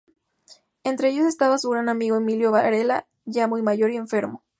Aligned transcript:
Entre 0.83 1.09
ellos 1.09 1.27
estaba 1.27 1.59
su 1.59 1.69
gran 1.69 1.87
amigo, 1.87 2.17
Emilio 2.17 2.49
Varela, 2.49 3.07
ya 3.23 3.47
muy 3.47 3.61
mayor 3.61 3.91
y 3.91 3.97
enfermo. 3.97 4.43